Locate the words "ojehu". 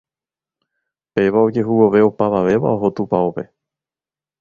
1.49-1.73